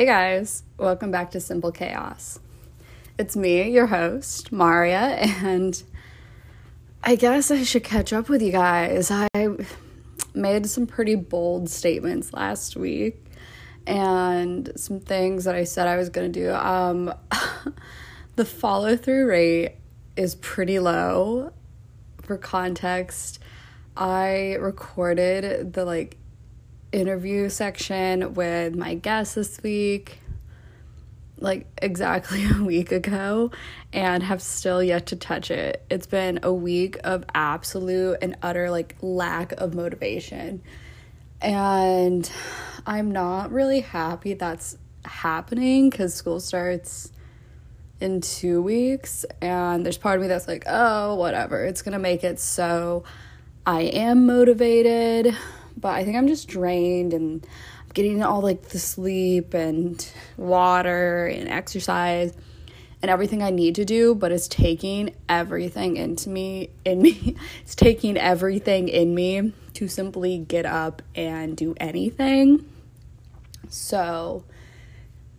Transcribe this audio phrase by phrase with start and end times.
[0.00, 2.40] Hey guys, welcome back to Simple Chaos.
[3.18, 5.82] It's me, your host, Marja, and
[7.04, 9.10] I guess I should catch up with you guys.
[9.10, 9.28] I
[10.32, 13.22] made some pretty bold statements last week
[13.86, 16.50] and some things that I said I was going to do.
[16.50, 17.12] Um,
[18.36, 19.74] the follow through rate
[20.16, 21.52] is pretty low.
[22.22, 23.38] For context,
[23.98, 26.16] I recorded the like
[26.92, 30.20] interview section with my guest this week
[31.40, 33.50] like exactly a week ago
[33.92, 35.84] and have still yet to touch it.
[35.90, 40.62] It's been a week of absolute and utter like lack of motivation.
[41.40, 42.30] And
[42.86, 47.10] I'm not really happy that's happening cuz school starts
[48.00, 51.64] in 2 weeks and there's part of me that's like, "Oh, whatever.
[51.64, 53.04] It's going to make it so
[53.66, 55.34] I am motivated."
[55.76, 57.46] But I think I'm just drained and
[57.82, 62.34] I'm getting all like the sleep and water and exercise
[63.02, 67.36] and everything I need to do, but it's taking everything into me in me.
[67.62, 72.66] It's taking everything in me to simply get up and do anything.
[73.68, 74.44] So,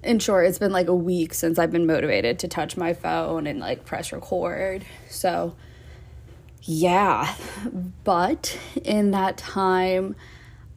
[0.03, 3.45] in short, it's been like a week since I've been motivated to touch my phone
[3.45, 4.83] and like press record.
[5.09, 5.55] So,
[6.63, 7.35] yeah.
[8.03, 10.15] But in that time,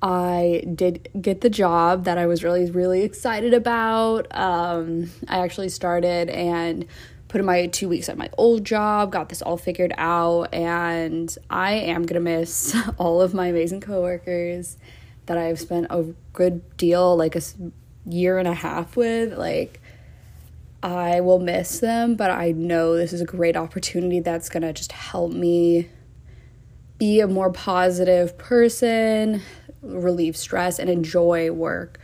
[0.05, 4.27] I did get the job that I was really, really excited about.
[4.37, 6.85] Um, I actually started and
[7.29, 11.35] put in my two weeks at my old job, got this all figured out, and
[11.49, 14.77] I am gonna miss all of my amazing coworkers
[15.25, 17.41] that I've spent a good deal, like a
[18.05, 19.39] year and a half with.
[19.39, 19.81] Like,
[20.83, 24.93] I will miss them, but I know this is a great opportunity that's gonna just
[24.93, 25.89] help me
[26.99, 29.43] be a more positive person,
[29.85, 31.99] relieve stress and enjoy work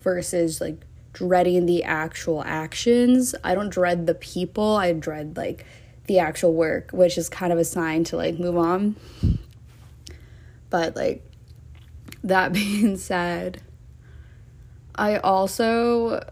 [0.00, 3.34] versus like dreading the actual actions.
[3.44, 5.64] I don't dread the people, I dread like
[6.06, 8.96] the actual work, which is kind of a sign to like move on.
[10.70, 11.24] But like
[12.24, 13.62] that being said,
[14.94, 16.28] I also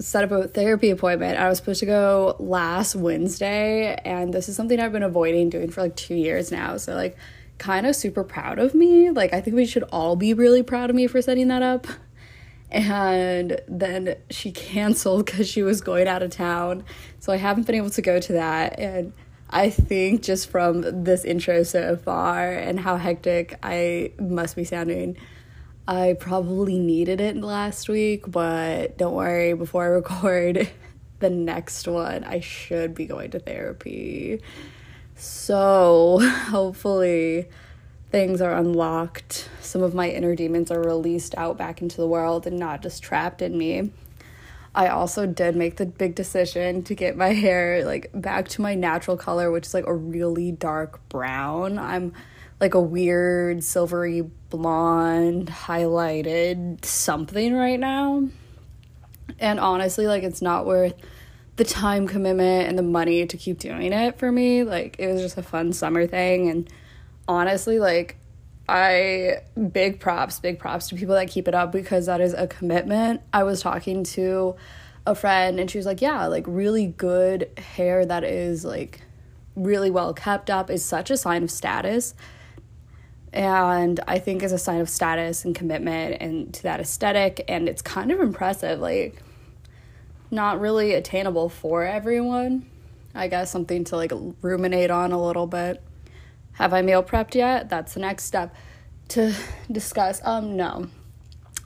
[0.00, 1.38] set up a therapy appointment.
[1.38, 5.70] I was supposed to go last Wednesday, and this is something I've been avoiding doing
[5.70, 6.76] for like two years now.
[6.76, 7.16] So, like,
[7.58, 9.10] kind of super proud of me.
[9.10, 11.86] Like, I think we should all be really proud of me for setting that up.
[12.70, 16.84] And then she canceled because she was going out of town.
[17.20, 18.78] So I haven't been able to go to that.
[18.78, 19.12] And
[19.48, 25.16] I think just from this intro so far and how hectic I must be sounding,
[25.86, 28.24] I probably needed it last week.
[28.26, 30.68] But don't worry, before I record
[31.20, 34.40] the next one, I should be going to therapy.
[35.16, 36.18] So
[36.50, 37.48] hopefully
[38.10, 39.48] things are unlocked.
[39.60, 43.02] Some of my inner demons are released out back into the world and not just
[43.02, 43.90] trapped in me.
[44.74, 48.74] I also did make the big decision to get my hair like back to my
[48.74, 51.78] natural color, which is like a really dark brown.
[51.78, 52.12] I'm
[52.60, 58.28] like a weird silvery blonde highlighted something right now.
[59.38, 60.94] And honestly, like it's not worth
[61.56, 64.64] the time commitment and the money to keep doing it for me.
[64.64, 66.68] Like it was just a fun summer thing and
[67.28, 68.16] honestly like
[68.68, 69.42] I
[69.72, 73.20] big props, big props to people that keep it up because that is a commitment.
[73.32, 74.56] I was talking to
[75.06, 79.02] a friend and she was like, "Yeah, like really good hair that is like
[79.54, 82.14] really well kept up is such a sign of status."
[83.34, 87.68] And I think is a sign of status and commitment and to that aesthetic and
[87.68, 89.22] it's kind of impressive like
[90.30, 92.68] not really attainable for everyone.
[93.14, 94.12] I guess something to like
[94.42, 95.82] ruminate on a little bit.
[96.52, 97.68] Have I meal prepped yet?
[97.68, 98.54] That's the next step
[99.08, 99.34] to
[99.70, 100.20] discuss.
[100.24, 100.88] Um no.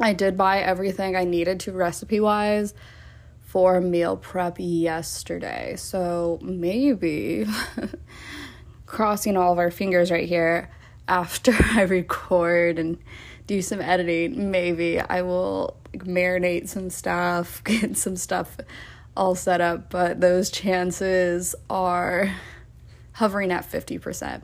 [0.01, 2.75] I did buy everything I needed to recipe wise
[3.41, 5.75] for meal prep yesterday.
[5.77, 7.47] So maybe
[8.87, 10.71] crossing all of our fingers right here
[11.09, 12.99] after I record and
[13.49, 18.57] do some editing, maybe I will marinate some stuff, get some stuff
[19.17, 22.33] all set up, but those chances are
[23.15, 24.43] hovering at 50%.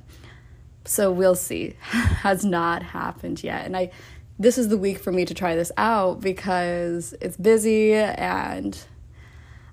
[0.85, 1.77] So we'll see.
[1.81, 3.65] Has not happened yet.
[3.65, 3.93] And I
[4.37, 8.77] this is the week for me to try this out because it's busy and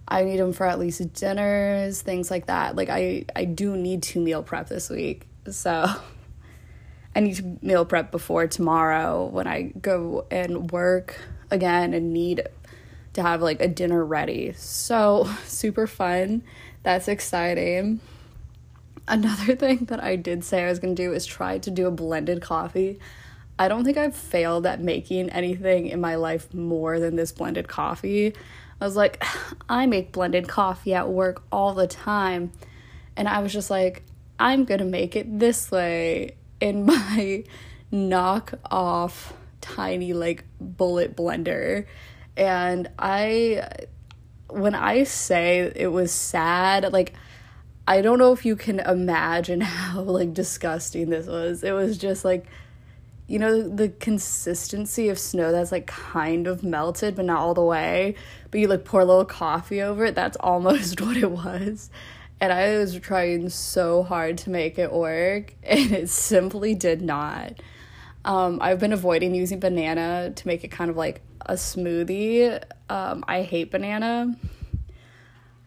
[0.07, 2.75] I need them for at least dinners, things like that.
[2.75, 5.27] Like I I do need to meal prep this week.
[5.49, 5.87] So
[7.15, 11.19] I need to meal prep before tomorrow when I go and work
[11.49, 12.47] again and need
[13.13, 14.53] to have like a dinner ready.
[14.53, 16.43] So, super fun.
[16.83, 17.99] That's exciting.
[19.07, 21.91] Another thing that I did say I was to do is try to do a
[21.91, 22.99] blended coffee.
[23.59, 27.67] I don't think I've failed at making anything in my life more than this blended
[27.67, 28.33] coffee.
[28.79, 29.23] I was like,
[29.69, 32.53] I make blended coffee at work all the time.
[33.17, 34.03] And I was just like,
[34.39, 37.43] I'm gonna make it this way in my
[37.91, 41.85] knock off tiny like bullet blender.
[42.37, 43.69] And I,
[44.49, 47.13] when I say it was sad, like,
[47.87, 51.63] I don't know if you can imagine how like disgusting this was.
[51.63, 52.45] It was just like
[53.31, 57.63] you know the consistency of snow that's like kind of melted but not all the
[57.63, 58.13] way
[58.49, 61.89] but you like pour a little coffee over it that's almost what it was
[62.41, 67.53] and i was trying so hard to make it work and it simply did not.
[68.25, 72.61] Um, i've been avoiding using banana to make it kind of like a smoothie.
[72.89, 74.35] Um, i hate banana.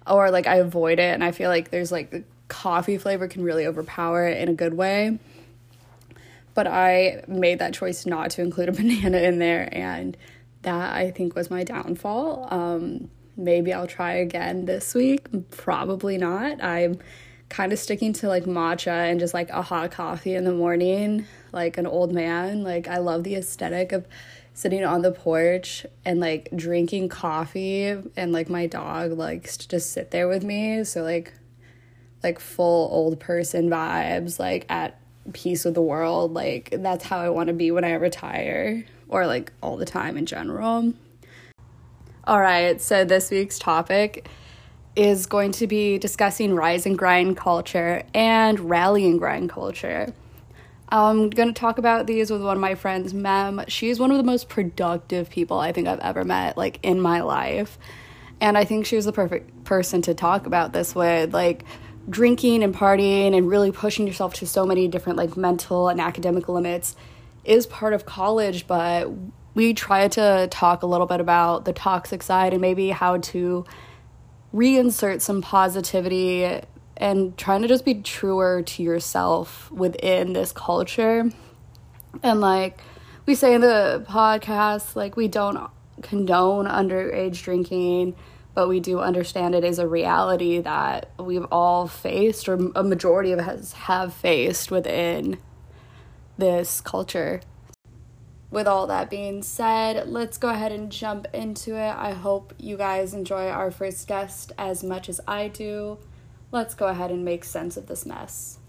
[0.07, 3.43] Or like i avoid it and i feel like there's like the coffee flavor can
[3.43, 5.19] really overpower it in a good way.
[6.55, 10.17] But I made that choice not to include a banana in there, and
[10.63, 12.49] that I think was my downfall.
[12.51, 15.27] Um, maybe I'll try again this week.
[15.51, 16.63] Probably not.
[16.63, 16.99] I'm
[17.49, 21.27] kind of sticking to like matcha and just like a hot coffee in the morning,
[21.53, 22.63] like an old man.
[22.63, 24.07] Like, I love the aesthetic of
[24.53, 29.93] sitting on the porch and like drinking coffee and like my dog likes to just
[29.93, 31.33] sit there with me so like
[32.23, 35.01] like full old person vibes like at
[35.33, 36.35] peace with the world.
[36.35, 40.17] Like, that's how I want to be when I retire, or like all the time
[40.17, 40.93] in general.
[42.27, 44.27] All right, so this week's topic
[44.97, 50.11] is going to be discussing rise and grind culture and rally and grind culture.
[50.89, 53.65] I'm going to talk about these with one of my friends, Mem.
[53.69, 57.21] She's one of the most productive people I think I've ever met, like in my
[57.21, 57.79] life.
[58.41, 61.35] And I think she was the perfect person to talk about this with.
[61.35, 61.65] Like,
[62.09, 66.49] drinking and partying and really pushing yourself to so many different like mental and academic
[66.49, 66.97] limits
[67.45, 69.11] is part of college, but
[69.55, 73.65] we try to talk a little bit about the toxic side and maybe how to
[74.53, 76.61] reinsert some positivity
[76.97, 81.31] and trying to just be truer to yourself within this culture.
[82.23, 82.81] And like
[83.27, 85.71] we say in the podcast, like we don't
[86.03, 88.15] condone underage drinking
[88.55, 93.33] but we do understand it is a reality that we've all faced, or a majority
[93.33, 95.39] of us have faced within
[96.39, 97.41] this culture.
[98.55, 101.91] With all that being said, let's go ahead and jump into it.
[101.91, 105.99] I hope you guys enjoy our first guest as much as I do.
[106.53, 108.61] Let's go ahead and make sense of this mess.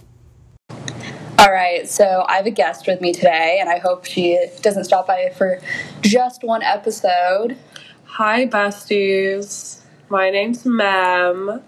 [1.38, 4.86] All right, so I have a guest with me today, and I hope she doesn't
[4.86, 5.60] stop by for
[6.02, 7.56] just one episode.
[8.06, 9.82] Hi, besties.
[10.10, 11.62] My name's Mem.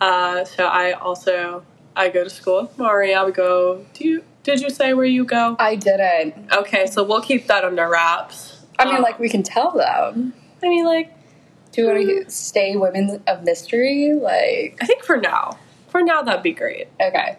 [0.00, 1.64] Uh, so I also
[1.96, 3.26] I go to school with Marja.
[3.26, 3.84] We go.
[3.92, 4.24] Do you?
[4.44, 5.56] Did you say where you go?
[5.58, 6.52] I didn't.
[6.52, 8.60] Okay, so we'll keep that under wraps.
[8.78, 10.34] I mean, um, like we can tell them.
[10.62, 11.12] I mean, like,
[11.72, 12.30] do you want to mm.
[12.30, 14.12] stay women of mystery?
[14.12, 15.58] Like, I think for now,
[15.88, 16.88] for now that'd be great.
[17.00, 17.38] Okay.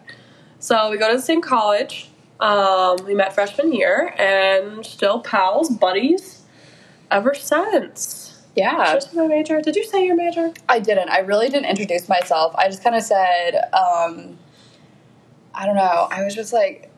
[0.59, 2.09] So we go to the same college.
[2.39, 6.41] Um, we met freshman year and still pals, buddies
[7.11, 8.41] ever since.
[8.55, 8.95] Yeah.
[8.95, 9.61] Just my major.
[9.61, 10.53] Did you say your major?
[10.67, 11.09] I didn't.
[11.09, 12.55] I really didn't introduce myself.
[12.55, 14.39] I just kind of said, um,
[15.53, 16.07] I don't know.
[16.09, 16.91] I was just like,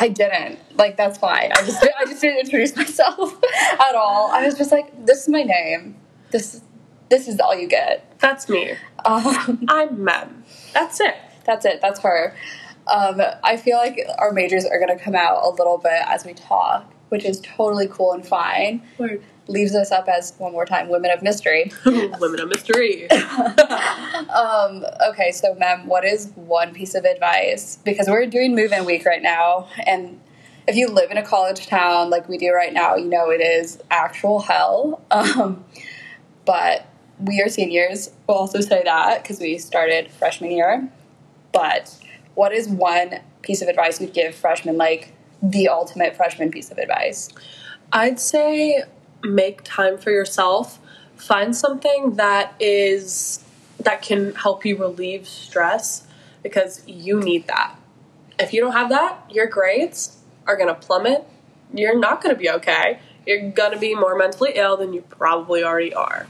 [0.00, 0.58] I didn't.
[0.76, 1.50] Like that's fine.
[1.52, 3.38] I just I just didn't introduce myself
[3.80, 4.30] at all.
[4.30, 5.96] I was just like, this is my name.
[6.30, 6.62] This
[7.08, 8.18] this is all you get.
[8.20, 8.72] That's me.
[9.04, 10.44] Um, I'm Mem.
[10.72, 11.16] That's it.
[11.44, 11.80] That's it.
[11.80, 12.34] That's her.
[12.86, 16.24] Um, I feel like our majors are going to come out a little bit as
[16.24, 18.82] we talk which is totally cool and fine.
[18.98, 19.22] Word.
[19.48, 21.72] Leaves us up as one more time, women of mystery.
[21.84, 23.10] women of mystery.
[23.10, 27.78] um, okay, so Mem, what is one piece of advice?
[27.84, 30.20] Because we're doing move-in week right now, and
[30.68, 33.40] if you live in a college town like we do right now, you know it
[33.40, 35.02] is actual hell.
[35.10, 35.64] Um,
[36.44, 36.86] but
[37.18, 38.10] we are seniors.
[38.26, 40.88] We'll also say that because we started freshman year.
[41.52, 41.98] But
[42.34, 46.78] what is one piece of advice you'd give freshmen like the ultimate freshman piece of
[46.78, 47.30] advice?
[47.92, 48.82] I'd say
[49.22, 50.78] make time for yourself.
[51.16, 53.44] Find something that is
[53.80, 56.06] that can help you relieve stress
[56.42, 57.76] because you need that.
[58.38, 61.26] If you don't have that, your grades are going to plummet.
[61.72, 62.98] You're not going to be okay.
[63.26, 66.26] You're going to be more mentally ill than you probably already are.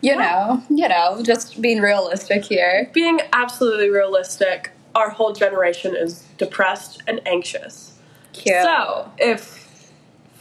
[0.00, 2.90] You know, you know, just being realistic here.
[2.92, 7.96] Being absolutely realistic, our whole generation is depressed and anxious.
[8.34, 8.62] Cute.
[8.62, 9.63] So if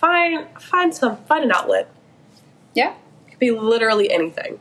[0.04, 1.90] find find some find an outlet.
[2.74, 2.94] Yeah.
[3.26, 4.60] It could be literally anything.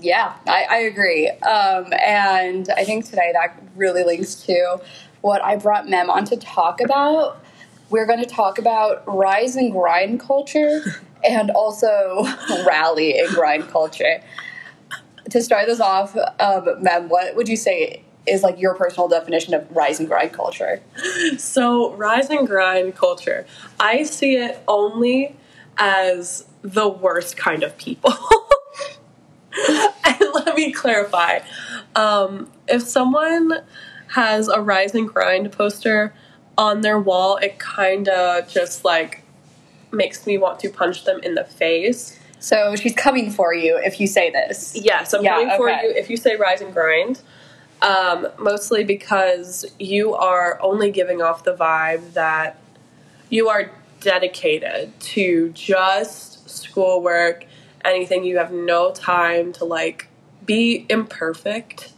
[0.00, 1.28] Yeah, I, I agree.
[1.28, 4.80] Um, and I think today that really links to
[5.20, 7.40] what I brought Mem on to talk about.
[7.88, 10.82] we're going to talk about rise and grind culture
[11.24, 12.26] and also
[12.66, 14.20] rally and grind culture.
[15.30, 19.54] To start this off, um, Mem, what would you say is like your personal definition
[19.54, 20.80] of rise and grind culture?
[21.38, 23.46] So, rise and grind culture,
[23.80, 25.34] I see it only
[25.76, 28.12] as the worst kind of people.
[30.04, 31.40] and let me clarify.
[31.94, 33.62] Um, if someone
[34.08, 36.14] has a rise and grind poster
[36.56, 39.22] on their wall, it kind of just like
[39.92, 42.18] makes me want to punch them in the face.
[42.38, 44.76] So she's coming for you if you say this.
[44.76, 47.20] Yes, I'm Yeah, coming for you if you say rise and grind.
[47.82, 52.58] Um, mostly because you are only giving off the vibe that
[53.28, 57.44] you are dedicated to just schoolwork,
[57.84, 58.24] anything.
[58.24, 60.08] You have no time to like
[60.44, 61.92] be imperfect.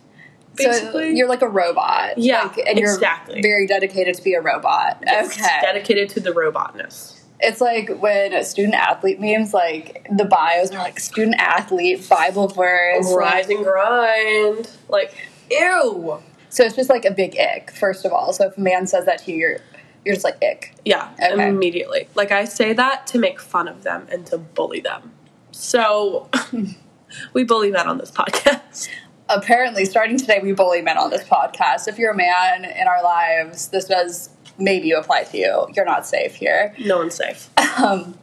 [0.56, 2.18] Basically, So you're like a robot.
[2.18, 3.40] Yeah, Like, and you're exactly.
[3.40, 5.00] very dedicated to be a robot.
[5.06, 5.58] Yes, Okay.
[5.62, 7.14] dedicated to the robotness.
[7.38, 12.48] It's like when a student athlete memes, like the bios are like student athlete, Bible
[12.48, 13.06] verse.
[13.14, 14.70] rise like- and grind.
[14.88, 15.14] Like,
[15.50, 16.18] ew.
[16.48, 18.32] so it's just like a big ick, first of all.
[18.32, 19.58] So if a man says that to you, you're,
[20.04, 20.74] you're just like ick.
[20.84, 21.48] Yeah, Okay.
[21.48, 22.08] immediately.
[22.14, 25.12] Like I say that to make fun of them and to bully them.
[25.52, 26.28] So
[27.32, 28.88] we bully men on this podcast.
[29.30, 31.86] Apparently, starting today, we bully men on this podcast.
[31.86, 35.66] If you're a man in our lives, this does maybe apply to you.
[35.76, 36.74] You're not safe here.
[36.80, 37.50] No one's safe.
[37.78, 38.16] Um,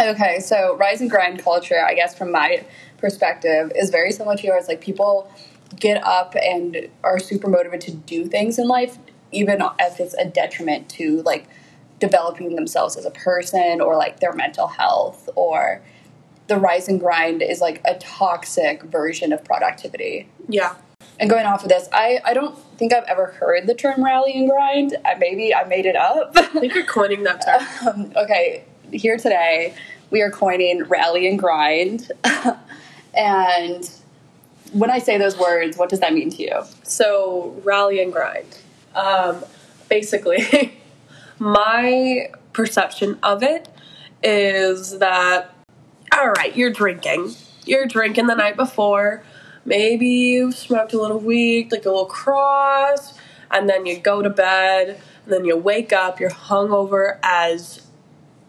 [0.00, 2.64] okay, so rise and grind culture, I guess from my
[2.98, 4.68] perspective, is very similar to yours.
[4.68, 5.30] Like people
[5.78, 8.98] get up and are super motivated to do things in life,
[9.32, 11.46] even if it's a detriment to like
[11.98, 15.82] developing themselves as a person or like their mental health or
[16.48, 20.28] the rise and grind is like a toxic version of productivity.
[20.48, 20.74] Yeah.
[21.20, 24.32] And going off of this, I, I don't think I've ever heard the term rally
[24.36, 24.96] and grind.
[25.04, 26.32] I, maybe I made it up.
[26.34, 27.60] I think you're coining that term.
[27.86, 29.74] Um, okay, here today
[30.10, 32.10] we are coining rally and grind.
[33.14, 33.90] and
[34.72, 36.62] when I say those words, what does that mean to you?
[36.82, 38.58] So rally and grind.
[38.94, 39.44] Um,
[39.88, 40.78] basically,
[41.38, 43.68] my perception of it
[44.22, 45.54] is that
[46.12, 47.34] all right, you're drinking.
[47.64, 49.22] You're drinking the night before.
[49.64, 53.14] Maybe you've smoked a little weed, like a little cross,
[53.50, 57.86] and then you go to bed, and then you wake up, you're hungover as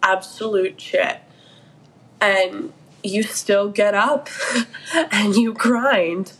[0.02, 1.20] absolute shit.
[2.20, 4.28] And you still get up
[4.94, 6.32] and you grind.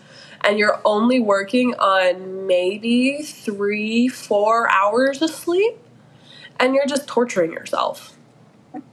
[0.44, 5.78] And you're only working on maybe three, four hours of sleep.
[6.58, 8.16] And you're just torturing yourself.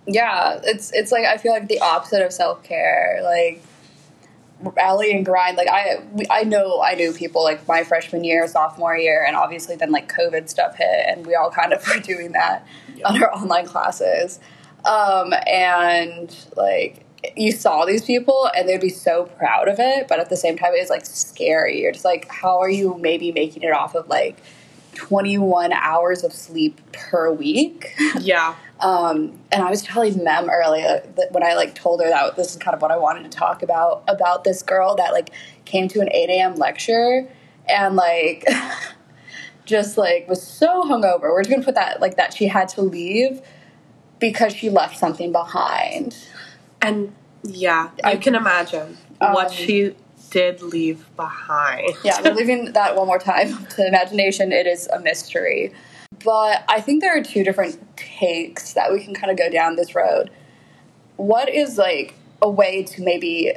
[0.06, 3.20] Yeah, it's it's like I feel like the opposite of self care.
[3.24, 3.64] Like
[4.76, 5.58] rally and grind.
[5.58, 9.36] Like I we, I know I knew people like my freshman year, sophomore year, and
[9.36, 12.66] obviously then like COVID stuff hit, and we all kind of were doing that
[13.06, 14.40] on our online classes.
[14.86, 20.20] Um, and like you saw these people and they'd be so proud of it, but
[20.20, 21.82] at the same time it's like scary.
[21.82, 24.42] You're just like, how are you maybe making it off of like
[24.96, 27.96] 21 hours of sleep per week?
[28.20, 28.56] Yeah.
[28.82, 32.52] Um, and I was telling Mem earlier that when I like told her that this
[32.52, 35.32] is kind of what I wanted to talk about about this girl that like
[35.66, 36.56] came to an 8 a.m.
[36.56, 37.28] lecture
[37.68, 38.46] and like
[39.66, 41.24] just like was so hungover.
[41.24, 43.42] We're just gonna put that like that she had to leave
[44.20, 46.16] because she left something behind.
[46.82, 49.96] And yeah, I- can imagine Um, what she
[50.32, 51.94] did leave behind.
[52.04, 54.52] Yeah, we're leaving that one more time to imagination.
[54.52, 55.74] It is a mystery.
[56.24, 59.76] But I think there are two different takes that we can kind of go down
[59.76, 60.30] this road.
[61.18, 63.54] What is like a way to maybe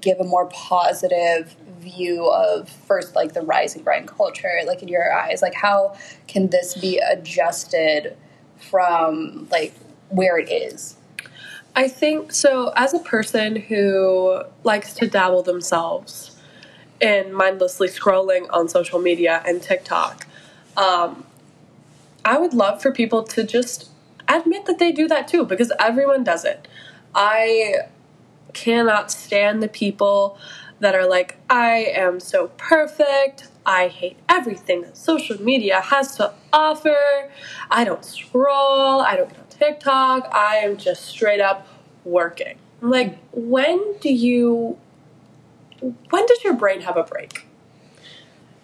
[0.00, 4.88] give a more positive view of first like the rise and grind culture, like in
[4.88, 5.42] your eyes?
[5.42, 8.16] Like how can this be adjusted
[8.58, 9.74] from like
[10.08, 10.95] where it is?
[11.76, 12.72] I think so.
[12.74, 16.34] As a person who likes to dabble themselves
[17.02, 20.26] in mindlessly scrolling on social media and TikTok,
[20.78, 21.26] um,
[22.24, 23.90] I would love for people to just
[24.26, 26.66] admit that they do that too, because everyone does it.
[27.14, 27.74] I
[28.54, 30.38] cannot stand the people
[30.80, 33.48] that are like, I am so perfect.
[33.66, 37.30] I hate everything that social media has to offer.
[37.70, 39.00] I don't scroll.
[39.02, 40.28] I don't TikTok.
[40.32, 41.66] I am just straight up
[42.04, 42.58] working.
[42.82, 44.78] I'm like, when do you,
[45.80, 47.46] when does your brain have a break?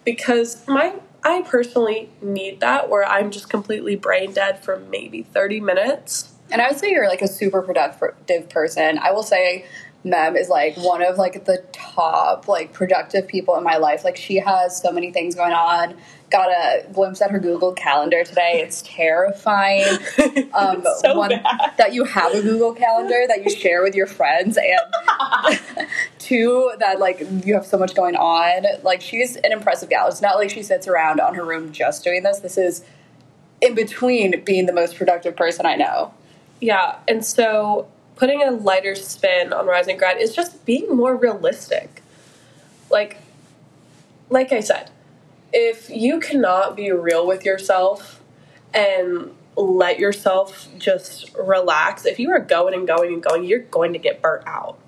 [0.05, 5.61] Because my, I personally need that where I'm just completely brain dead for maybe 30
[5.61, 6.33] minutes.
[6.51, 8.99] And I would say you're like a super productive person.
[8.99, 9.65] I will say
[10.03, 14.03] Mem is like one of like the top like productive people in my life.
[14.03, 15.95] Like she has so many things going on.
[16.33, 18.61] Got a glimpse at her Google Calendar today.
[18.65, 19.85] It's terrifying.
[20.53, 21.73] Um, so one bad.
[21.77, 25.59] that you have a Google Calendar that you share with your friends, and
[26.19, 28.65] two that like you have so much going on.
[28.83, 30.07] Like she's an impressive gal.
[30.09, 32.39] It's not like she sits around on her room just doing this.
[32.39, 32.85] This is
[33.61, 36.13] in between being the most productive person I know.
[36.61, 41.15] Yeah, and so putting a lighter spin on rise and grind is just being more
[41.15, 42.03] realistic.
[42.91, 43.17] Like,
[44.29, 44.91] like I said,
[45.53, 48.21] if you cannot be real with yourself
[48.73, 53.93] and let yourself just relax, if you are going and going and going, you're going
[53.93, 54.79] to get burnt out.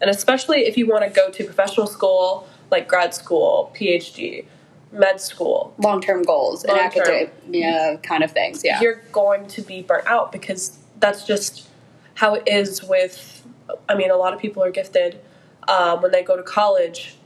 [0.00, 4.44] And especially if you want to go to professional school, like grad school, PhD,
[4.92, 7.02] med school, Long term goals and Long-term.
[7.02, 8.62] academia kind of things.
[8.64, 8.80] Yeah.
[8.80, 11.68] you're going to be burnt out because that's just
[12.14, 13.44] how it is with
[13.88, 15.18] i mean a lot of people are gifted
[15.66, 17.16] um, when they go to college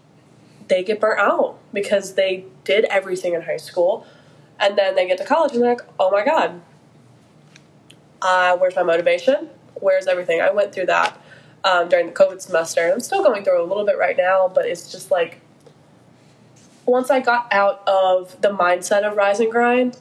[0.69, 4.07] they get burnt out because they did everything in high school.
[4.61, 6.61] And then they get to college and they're like oh my god
[8.21, 9.49] uh, where's my motivation?
[9.75, 10.41] Where's everything?
[10.41, 11.17] I went through that
[11.63, 12.91] um, during the covid semester.
[12.93, 15.41] I'm still going through a little bit right now but it's just like
[16.87, 20.01] once i got out of the mindset of rise and grind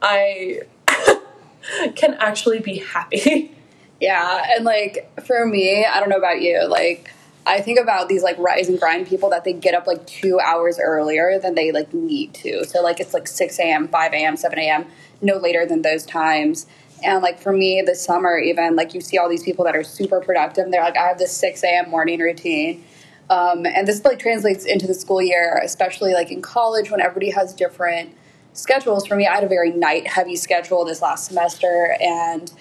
[0.00, 0.62] I
[1.96, 3.54] can actually be happy.
[4.00, 7.10] Yeah, and like for me, I don't know about you, like
[7.48, 10.38] I think about these like rise and grind people that they get up like two
[10.38, 12.64] hours earlier than they like need to.
[12.66, 14.84] So like it's like six a.m., five a.m., seven a.m.,
[15.22, 16.66] no later than those times.
[17.02, 19.82] And like for me, this summer, even like you see all these people that are
[19.82, 20.64] super productive.
[20.64, 21.88] And they're like, I have this six a.m.
[21.88, 22.84] morning routine.
[23.30, 27.30] Um, and this like translates into the school year, especially like in college when everybody
[27.30, 28.14] has different
[28.52, 29.06] schedules.
[29.06, 32.52] For me, I had a very night heavy schedule this last semester, and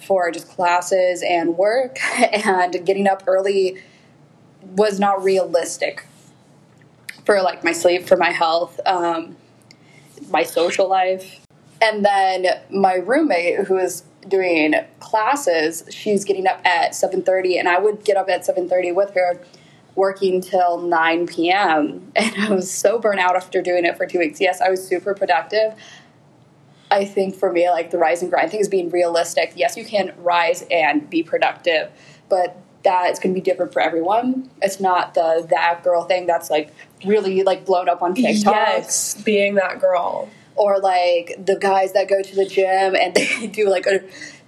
[0.00, 1.98] for just classes and work,
[2.46, 3.78] and getting up early
[4.62, 6.06] was not realistic
[7.24, 9.36] for like my sleep, for my health, um,
[10.30, 11.40] my social life.
[11.80, 17.78] And then my roommate who is doing classes, she's getting up at 7:30 and I
[17.78, 19.40] would get up at 7:30 with her
[19.94, 22.12] working till 9 p.m.
[22.16, 24.40] and I was so burnt out after doing it for 2 weeks.
[24.40, 25.74] Yes, I was super productive.
[26.90, 29.52] I think for me like the rise and grind thing is being realistic.
[29.56, 31.90] Yes, you can rise and be productive,
[32.28, 34.50] but that is going to be different for everyone.
[34.60, 36.72] It's not the that girl thing that's like
[37.04, 40.28] really like blown up on TikTok Yes, being that girl.
[40.54, 44.02] or like the guys that go to the gym and they do like a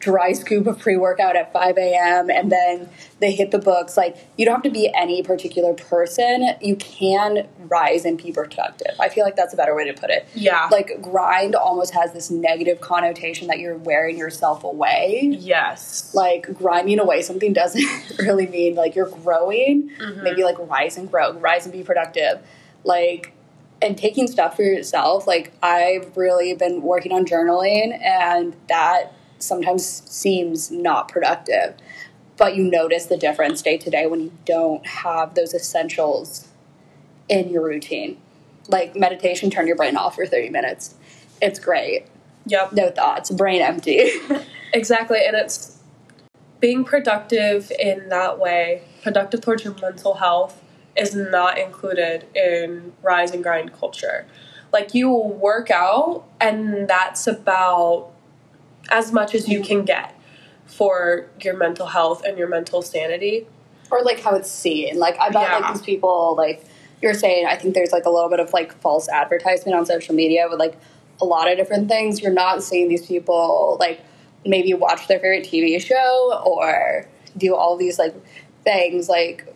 [0.04, 2.30] dry scoop of pre workout at 5 a.m.
[2.30, 2.90] and then
[3.20, 3.96] they hit the books.
[3.96, 6.50] Like, you don't have to be any particular person.
[6.60, 8.94] You can rise and be productive.
[9.00, 10.28] I feel like that's a better way to put it.
[10.34, 10.68] Yeah.
[10.70, 15.34] Like, grind almost has this negative connotation that you're wearing yourself away.
[15.40, 16.14] Yes.
[16.14, 17.88] Like, grinding away something doesn't
[18.18, 19.90] really mean like you're growing.
[19.98, 20.22] Mm-hmm.
[20.22, 22.40] Maybe like rise and grow, rise and be productive.
[22.84, 23.32] Like,
[23.80, 29.84] and taking stuff for yourself, like I've really been working on journaling, and that sometimes
[30.10, 31.74] seems not productive.
[32.36, 36.48] But you notice the difference day to day when you don't have those essentials
[37.28, 38.20] in your routine.
[38.68, 40.94] Like meditation, turn your brain off for 30 minutes.
[41.40, 42.06] It's great.
[42.46, 42.72] Yep.
[42.72, 44.10] No thoughts, brain empty.
[44.74, 45.20] Exactly.
[45.24, 45.78] And it's
[46.58, 50.60] being productive in that way, productive towards your mental health,
[50.96, 54.26] is not included in rise and grind culture.
[54.72, 58.10] Like you will work out, and that's about
[58.90, 60.14] as much as you can get
[60.66, 63.46] for your mental health and your mental sanity.
[63.90, 64.98] or like how it's seen.
[64.98, 65.58] Like I bet Yeah.
[65.58, 66.64] like these people like
[67.02, 67.46] you're saying.
[67.46, 70.58] I think there's like a little bit of like false advertisement on social media with
[70.58, 70.74] like
[71.20, 72.20] a lot of different things.
[72.22, 74.00] You're not seeing these people like
[74.46, 78.14] maybe watch their favorite TV show or do all these like
[78.64, 79.46] things like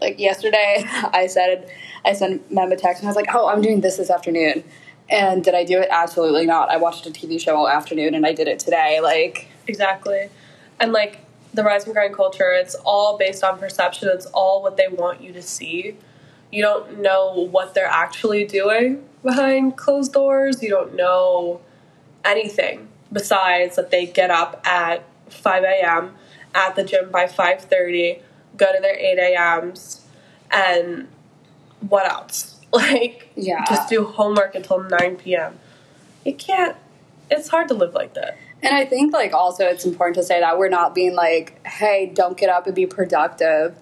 [0.00, 1.70] like yesterday I said
[2.04, 4.64] I sent Mem a text and I was like, oh, I'm doing this this afternoon.
[5.08, 5.88] And did I do it?
[5.90, 6.70] Absolutely not.
[6.70, 9.00] I watched a TV show all afternoon and I did it today.
[9.00, 10.28] Like, Exactly.
[10.80, 11.20] And like
[11.54, 14.08] the rise and grind culture, it's all based on perception.
[14.12, 15.96] It's all what they want you to see.
[16.50, 20.62] You don't know what they're actually doing behind closed doors.
[20.62, 21.60] You don't know
[22.24, 26.14] anything besides that they get up at 5 a.m.
[26.54, 28.20] at the gym by 5:30,
[28.56, 30.04] go to their 8 a.m.s,
[30.50, 31.08] and
[31.80, 32.51] what else?
[32.92, 33.64] Like, Yeah.
[33.68, 35.58] just do homework until 9 p.m.
[36.24, 36.76] You can't.
[37.30, 38.38] It's hard to live like that.
[38.62, 42.10] And I think like also it's important to say that we're not being like, hey,
[42.14, 43.76] don't get up and be productive.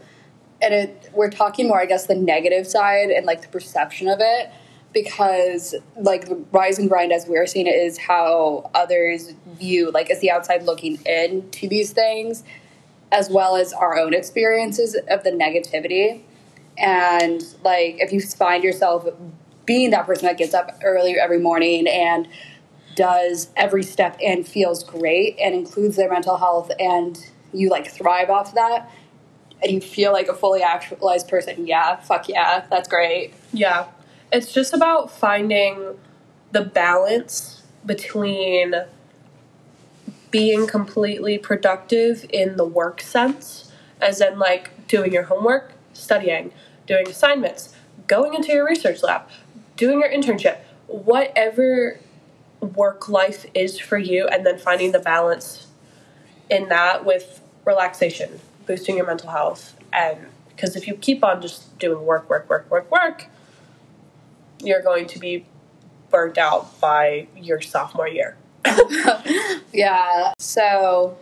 [0.62, 4.18] And it we're talking more, I guess, the negative side and like the perception of
[4.20, 4.50] it.
[4.92, 10.10] Because like the rise and grind as we're seeing it is how others view, like
[10.10, 12.42] as the outside looking in to these things.
[13.12, 16.22] as well as our own experiences of the negativity.
[16.80, 19.06] And like, if you find yourself
[19.66, 22.26] being that person that gets up early every morning and
[22.96, 28.30] does every step and feels great and includes their mental health and you like thrive
[28.30, 28.90] off that
[29.62, 33.34] and you feel like a fully actualized person, yeah, fuck yeah, that's great.
[33.52, 33.86] Yeah.
[34.32, 35.98] It's just about finding
[36.52, 38.74] the balance between
[40.30, 46.52] being completely productive in the work sense, as in like doing your homework, studying,
[46.90, 47.72] doing assignments,
[48.08, 49.22] going into your research lab,
[49.76, 52.00] doing your internship, whatever
[52.60, 55.68] work life is for you, and then finding the balance
[56.50, 59.76] in that with relaxation, boosting your mental health.
[59.92, 63.26] And because if you keep on just doing work, work, work, work, work,
[64.60, 65.46] you're going to be
[66.10, 68.36] burnt out by your sophomore year.
[69.72, 70.32] yeah.
[70.40, 71.16] So,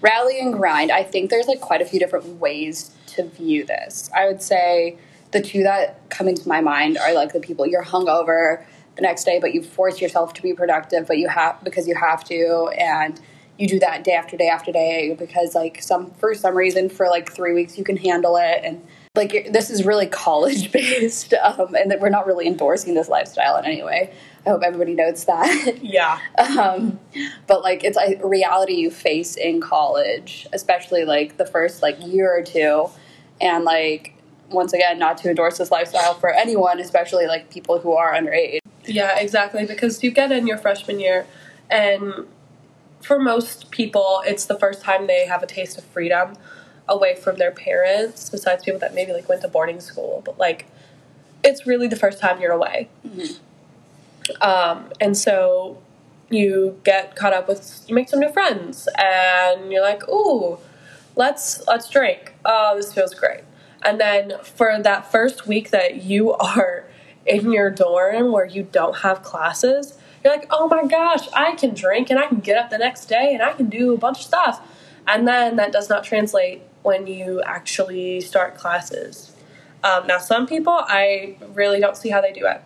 [0.00, 0.92] rally and grind.
[0.92, 4.10] I think there's like quite a few different ways to view this.
[4.16, 4.98] I would say
[5.32, 8.64] the two that come into my mind are like the people you're hungover
[8.96, 11.94] the next day, but you force yourself to be productive, but you have because you
[11.94, 13.20] have to, and
[13.58, 17.08] you do that day after day after day because like some for some reason for
[17.08, 18.80] like three weeks you can handle it and
[19.16, 23.56] like this is really college based um, and that we're not really endorsing this lifestyle
[23.56, 24.12] in any way
[24.46, 26.20] i hope everybody notes that Yeah.
[26.38, 27.00] um,
[27.48, 32.30] but like it's a reality you face in college especially like the first like year
[32.32, 32.88] or two
[33.40, 34.14] and like
[34.50, 38.60] once again not to endorse this lifestyle for anyone especially like people who are underage
[38.88, 39.66] Yeah, exactly.
[39.66, 41.26] Because you get in your freshman year,
[41.70, 42.26] and
[43.02, 46.34] for most people, it's the first time they have a taste of freedom
[46.88, 50.22] away from their parents, besides people that maybe like went to boarding school.
[50.24, 50.66] But like,
[51.44, 52.88] it's really the first time you're away.
[54.40, 55.82] Um, and so
[56.30, 60.58] you get caught up with, you make some new friends, and you're like, ooh,
[61.18, 62.32] let's let's drink.
[62.46, 63.40] Oh, this feels great.
[63.84, 66.86] And then for that first week that you are
[67.26, 71.74] in your dorm where you don't have classes, you're like, oh my gosh, I can
[71.74, 74.20] drink and I can get up the next day and I can do a bunch
[74.20, 74.66] of stuff.
[75.06, 79.32] And then that does not translate when you actually start classes.
[79.84, 82.62] Um, now, some people, I really don't see how they do it.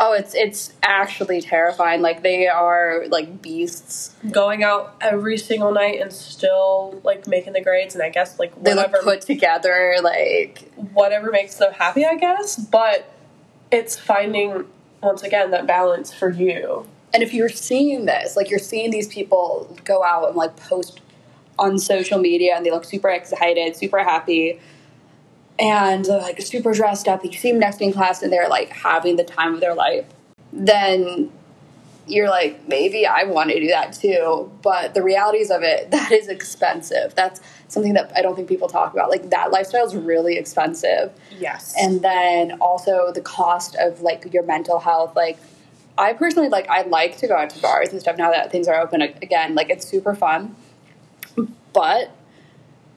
[0.00, 6.00] Oh it's it's actually terrifying like they are like beasts Going out every single night
[6.00, 9.96] and still like making the grades, and I guess like they whatever look put together
[10.02, 12.56] like whatever makes them happy, I guess.
[12.56, 13.10] But
[13.70, 14.66] it's finding
[15.02, 16.86] once again that balance for you.
[17.14, 21.00] And if you're seeing this, like you're seeing these people go out and like post
[21.58, 24.60] on social media and they look super excited, super happy,
[25.60, 28.70] and they're like super dressed up, you see them next in class and they're like
[28.70, 30.06] having the time of their life,
[30.52, 31.30] then
[32.06, 34.50] you're like, maybe I want to do that too.
[34.62, 37.14] But the realities of it, that is expensive.
[37.14, 39.10] That's something that I don't think people talk about.
[39.10, 41.74] Like that lifestyle is really expensive Yes.
[41.78, 45.38] and then also the cost of like your mental health like
[45.96, 48.68] i personally like i like to go out to bars and stuff now that things
[48.68, 50.54] are open again like it's super fun
[51.72, 52.10] but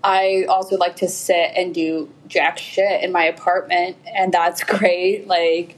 [0.04, 5.28] i also like to sit and do jack shit in my apartment and that's great
[5.28, 5.78] like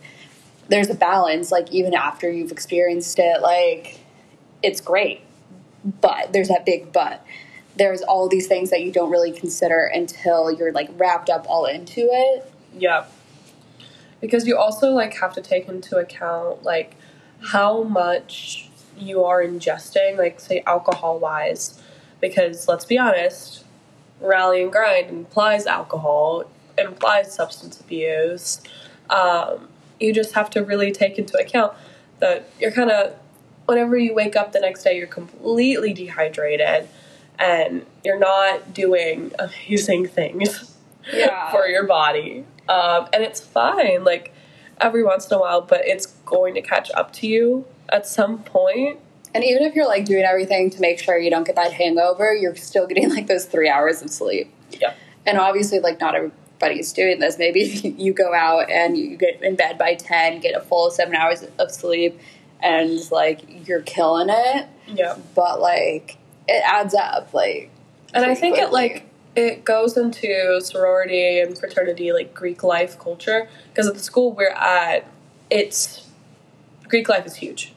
[0.69, 3.99] there's a balance like even after you've experienced it like
[4.63, 5.21] it's great
[6.01, 7.23] but there's that big but
[7.77, 11.65] there's all these things that you don't really consider until you're like wrapped up all
[11.65, 13.05] into it Yeah.
[14.21, 16.95] Because you also like have to take into account like
[17.41, 21.81] how much you are ingesting, like say alcohol wise.
[22.21, 23.64] Because let's be honest,
[24.19, 26.45] rally and grind implies alcohol,
[26.77, 28.61] implies substance abuse.
[29.09, 31.73] Um, you just have to really take into account
[32.19, 33.15] that you're kind of
[33.65, 36.87] whenever you wake up the next day, you're completely dehydrated
[37.39, 40.75] and you're not doing amazing things
[41.11, 41.51] Yeah.
[41.51, 42.45] for your body.
[42.69, 44.33] Um, and it's fine, like
[44.79, 48.43] every once in a while, but it's going to catch up to you at some
[48.43, 48.99] point.
[49.35, 52.33] And even if you're like doing everything to make sure you don't get that hangover,
[52.33, 54.49] you're still getting like those three hours of sleep.
[54.71, 54.93] Yeah.
[55.25, 57.37] And obviously, like not everybody's doing this.
[57.37, 57.59] Maybe
[57.97, 61.43] you go out and you get in bed by ten, get a full seven hours
[61.59, 62.17] of sleep,
[62.63, 64.69] and like you're killing it.
[64.87, 65.17] Yeah.
[65.35, 66.17] But like
[66.47, 67.33] it adds up.
[67.33, 67.71] Like,
[68.13, 73.49] And I think it like it goes into sorority and fraternity, like Greek life culture.
[73.67, 75.05] Because at the school we're at,
[75.49, 76.07] it's
[76.87, 77.73] Greek life is huge.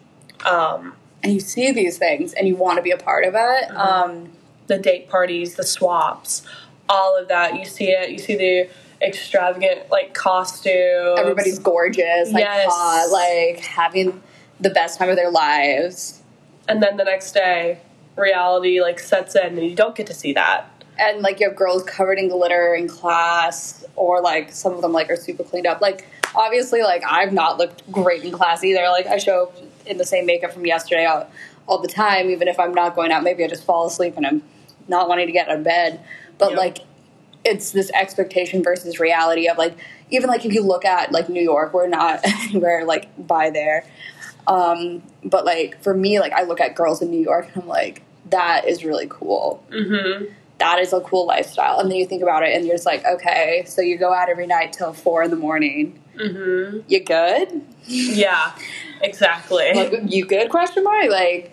[0.47, 3.70] Um, and you see these things and you want to be a part of it.
[3.76, 4.31] Um,
[4.66, 6.42] the date parties, the swaps,
[6.88, 7.59] all of that.
[7.59, 8.11] You see it.
[8.11, 8.68] You see the
[9.04, 11.18] extravagant like costumes.
[11.18, 12.66] everybody's gorgeous, like Yes.
[12.70, 14.22] hot, like having
[14.61, 16.22] the best time of their lives.
[16.68, 17.78] and then the next day,
[18.16, 20.70] reality like sets in, and you don't get to see that.
[20.98, 24.92] and like you have girls covered in glitter in class, or like some of them
[24.92, 25.81] like are super cleaned up.
[25.81, 28.83] Like obviously, like I've not looked great in class either.
[28.90, 29.57] Like I show up
[29.88, 31.29] in the same makeup from yesterday all,
[31.66, 33.22] all the time, even if I'm not going out.
[33.22, 34.42] Maybe I just fall asleep and I'm
[34.87, 36.01] not wanting to get out of bed.
[36.38, 36.59] But Yep.
[36.59, 36.79] like
[37.44, 39.77] it's this expectation versus reality of like
[40.11, 43.85] even like if you look at like New York, we're not anywhere like by there.
[44.46, 47.68] Um, but like for me, like I look at girls in New York and I'm
[47.68, 49.62] like, that is really cool.
[49.70, 50.33] Mm-hmm.
[50.59, 51.79] That is a cool lifestyle.
[51.79, 54.29] And then you think about it and you're just like, okay, so you go out
[54.29, 56.03] every night till four in the morning.
[56.16, 56.81] Mm-hmm.
[56.88, 57.62] You good?
[57.87, 58.53] Yeah,
[59.01, 59.71] exactly.
[59.75, 60.51] Like you good?
[60.51, 61.11] Question mark.
[61.11, 61.53] Like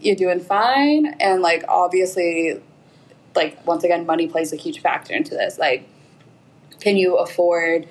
[0.00, 1.14] you're doing fine.
[1.20, 2.60] And like obviously,
[3.36, 5.58] like once again, money plays a huge factor into this.
[5.58, 5.88] Like,
[6.80, 7.86] can you afford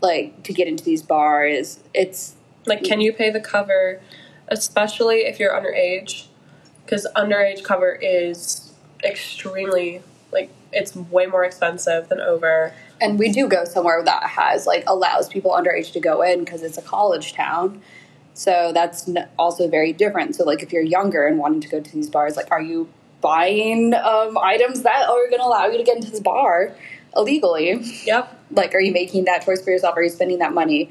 [0.00, 1.78] like to get into these bars?
[1.94, 2.34] It's
[2.66, 4.00] Like, can you pay the cover,
[4.48, 6.26] especially if you're underage?
[6.84, 8.69] Because underage cover is
[9.04, 12.72] extremely, like, it's way more expensive than over.
[13.00, 16.62] and we do go somewhere that has like allows people underage to go in because
[16.62, 17.80] it's a college town.
[18.34, 20.36] So that's n- also very different.
[20.36, 22.88] So like if you're younger and wanting to go to these bars, like are you
[23.20, 26.74] buying um, items that are going to allow you to get into this bar
[27.16, 27.82] illegally?
[28.06, 28.38] Yep.
[28.52, 30.90] like are you making that choice for yourself are you spending that money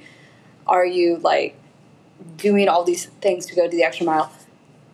[0.68, 1.56] are you like
[2.38, 4.32] doing all these things to go to the extra mile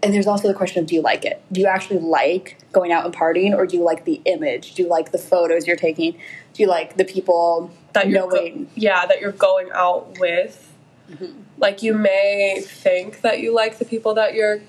[0.05, 1.41] and there's also the question of do you like it?
[1.51, 4.75] Do you actually like going out and partying or do you like the image?
[4.75, 6.13] Do you like the photos you're taking?
[6.53, 10.73] Do you like the people That you're go- yeah, that you're going out with.
[11.09, 11.41] Mm-hmm.
[11.57, 14.61] Like, you may think that you like the people that you're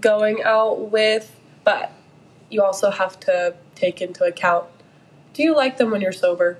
[0.00, 1.34] going out with,
[1.64, 1.92] but
[2.50, 4.66] you also have to take into account
[5.32, 6.58] do you like them when you're sober?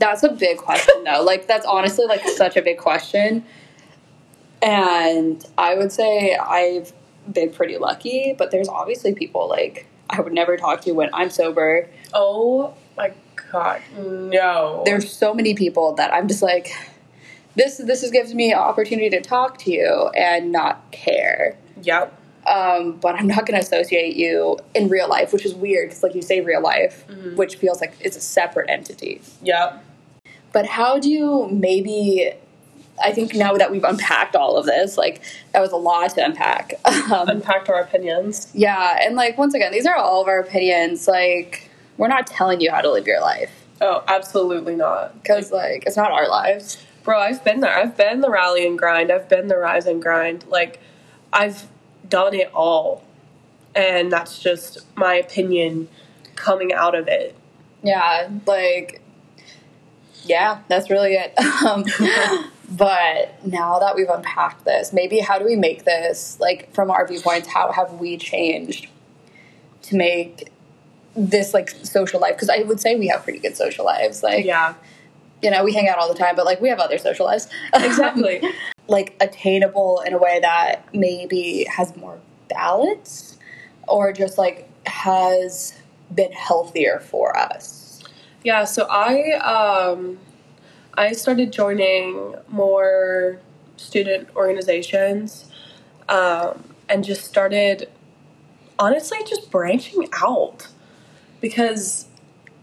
[0.00, 1.22] that's a big question though.
[1.22, 3.44] Like that's honestly like such a big question.
[4.62, 6.92] And i would say i've
[7.32, 11.30] been pretty lucky but there's obviously people like i would never talk to when i'm
[11.30, 13.12] sober Oh my
[13.52, 14.82] god, no.
[14.84, 16.72] there's so many people that I'm just like,
[17.54, 21.56] this this is gives me an opportunity to talk to you and not care.
[21.82, 22.16] Yep.
[22.46, 26.02] Um, but I'm not going to associate you in real life, which is weird because,
[26.02, 27.04] like you say, real life,
[27.36, 29.20] which feels like it's a separate entity.
[29.42, 29.84] Yep.
[30.52, 32.32] But how do you maybe?
[33.02, 36.24] I think now that we've unpacked all of this, like that was a lot to
[36.24, 36.74] unpack.
[37.10, 38.50] Um, Unpacked our opinions.
[38.54, 41.08] yeah, and like once again, these are all of our opinions.
[41.08, 45.14] Like we're not telling you how to live your life Oh, absolutely not.
[45.22, 46.84] because like it's not our lives.
[47.02, 47.76] Bro, I've been there.
[47.76, 49.10] I've been the rally and grind.
[49.10, 50.44] I've been the rise and grind.
[50.48, 50.78] Like,
[51.32, 51.66] I've
[52.08, 53.02] done it all.
[53.74, 55.88] And that's just my opinion
[56.36, 57.34] coming out of it.
[57.82, 59.00] Yeah, like,
[60.24, 61.32] yeah, that's really it.
[61.66, 61.84] Um,
[62.70, 67.06] but now that we've unpacked this, maybe how do we make this, like, from our
[67.06, 68.86] viewpoints, how have we changed
[69.82, 70.50] to make
[71.16, 72.34] this, like, social life?
[72.36, 74.22] Because I would say we have pretty good social lives.
[74.22, 74.74] Like, Yeah.
[75.42, 77.48] you know, we hang out all the time, but, like, we have other social lives.
[77.74, 78.40] Exactly.
[78.86, 83.36] like, attainable in a way that maybe has more balance
[83.88, 85.74] or just, like, has
[86.14, 88.02] been healthier for us.
[88.42, 90.18] Yeah, so I um
[90.94, 93.40] I started joining more
[93.76, 95.46] student organizations
[96.08, 97.88] um, and just started
[98.78, 100.66] honestly just branching out
[101.40, 102.06] because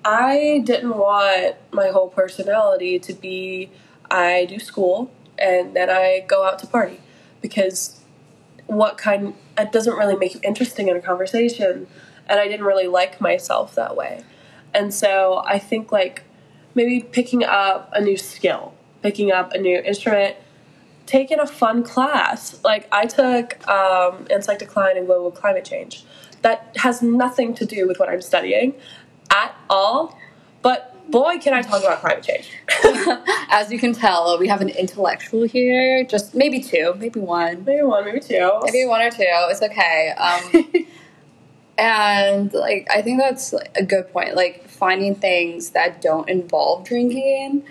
[0.03, 3.69] I didn't want my whole personality to be
[4.09, 6.99] I do school and then I go out to party
[7.41, 7.99] because
[8.67, 11.87] what kind it doesn't really make you interesting in a conversation
[12.27, 14.23] and I didn't really like myself that way.
[14.73, 16.23] And so I think like
[16.77, 20.37] maybe picking up a new skill, picking up a new instrument,
[21.07, 22.63] taking a fun class.
[22.63, 26.05] Like I took um, Insight Decline and Global Climate Change.
[26.43, 28.75] That has nothing to do with what I'm studying
[29.31, 30.17] at all.
[30.61, 32.51] But boy, can I talk about climate change.
[33.49, 36.03] As you can tell, we have an intellectual here.
[36.03, 38.51] Just maybe two, maybe one, maybe one, maybe two.
[38.63, 39.25] maybe one or two.
[39.25, 40.11] It's okay.
[40.11, 40.85] Um,
[41.77, 44.35] and like, I think that's a good point.
[44.35, 47.63] Like finding things that don't involve drinking,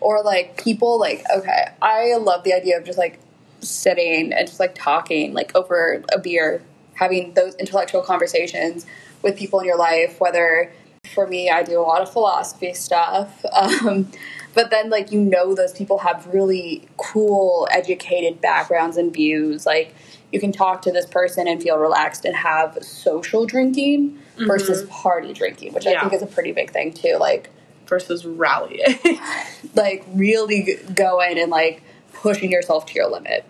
[0.00, 0.98] or like people.
[0.98, 3.18] Like, okay, I love the idea of just like
[3.60, 6.62] sitting and just like talking, like over a beer,
[6.94, 8.86] having those intellectual conversations
[9.22, 10.20] with people in your life.
[10.20, 10.72] Whether
[11.14, 13.44] for me, I do a lot of philosophy stuff.
[13.58, 14.10] Um,
[14.54, 19.66] but then, like, you know, those people have really cool, educated backgrounds and views.
[19.66, 19.94] Like,
[20.32, 24.92] you can talk to this person and feel relaxed and have social drinking versus mm-hmm.
[24.92, 27.16] party drinking, which I think is a pretty big thing, too.
[27.18, 27.50] Like,
[27.88, 28.98] versus rallying.
[29.74, 33.44] like really going and like pushing yourself to your limit.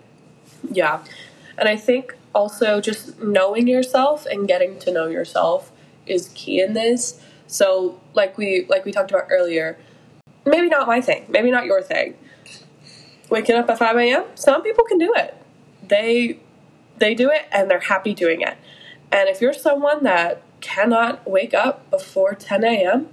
[0.71, 1.03] Yeah.
[1.57, 5.71] And I think also just knowing yourself and getting to know yourself
[6.05, 7.21] is key in this.
[7.47, 9.77] So like we like we talked about earlier,
[10.45, 12.15] maybe not my thing, maybe not your thing.
[13.29, 14.25] Waking up at five a.m.
[14.35, 15.35] Some people can do it.
[15.87, 16.39] They
[16.99, 18.57] they do it and they're happy doing it.
[19.11, 23.09] And if you're someone that cannot wake up before 10 a.m.,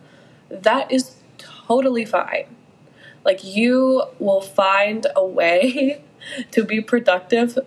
[0.50, 2.54] that is totally fine.
[3.24, 6.02] Like, you will find a way
[6.52, 7.58] to be productive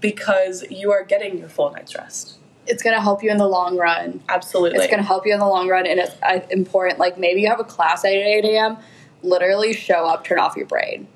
[0.00, 2.38] because you are getting your full night's rest.
[2.66, 4.22] It's going to help you in the long run.
[4.28, 4.78] Absolutely.
[4.78, 6.98] It's going to help you in the long run, and it's uh, important.
[6.98, 8.76] Like, maybe you have a class at 8 a.m.,
[9.22, 11.08] literally show up, turn off your brain.